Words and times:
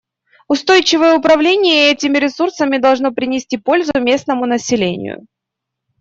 Устойчивое 0.47 1.15
управление 1.15 1.91
этими 1.91 2.17
ресурсами 2.17 2.77
должно 2.79 3.11
принести 3.11 3.57
пользу 3.59 3.91
местному 3.99 4.47
населению. 4.47 5.27